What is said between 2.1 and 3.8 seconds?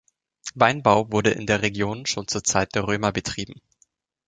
zur Zeit der Römer betrieben.